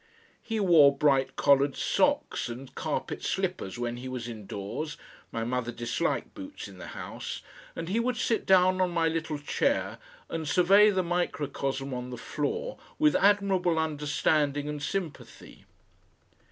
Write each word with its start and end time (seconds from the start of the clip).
He 0.41 0.59
wore 0.59 0.97
bright 0.97 1.35
coloured 1.35 1.75
socks 1.75 2.49
and 2.49 2.73
carpet 2.73 3.21
slippers 3.23 3.77
when 3.77 3.97
he 3.97 4.07
was 4.07 4.27
indoors 4.27 4.97
my 5.31 5.43
mother 5.43 5.71
disliked 5.71 6.33
boots 6.33 6.67
in 6.67 6.79
the 6.79 6.87
house 6.97 7.43
and 7.75 7.87
he 7.87 7.99
would 7.99 8.17
sit 8.17 8.47
down 8.47 8.81
on 8.81 8.89
my 8.89 9.07
little 9.07 9.37
chair 9.37 9.99
and 10.27 10.47
survey 10.47 10.89
the 10.89 11.03
microcosm 11.03 11.93
on 11.93 12.09
the 12.09 12.17
floor 12.17 12.79
with 12.97 13.15
admirable 13.15 13.77
understanding 13.77 14.67
and 14.67 14.81
sympathy. 14.81 15.65